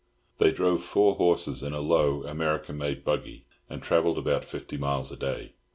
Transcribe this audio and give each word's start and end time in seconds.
They 0.39 0.51
drove 0.51 0.83
four 0.83 1.13
horses 1.17 1.61
in 1.61 1.73
a 1.73 1.79
low, 1.79 2.23
American 2.23 2.75
made 2.79 3.03
buggy, 3.05 3.45
and 3.69 3.83
travelled 3.83 4.17
about 4.17 4.43
fifty 4.43 4.75
miles 4.75 5.11
a 5.11 5.15
day. 5.15 5.53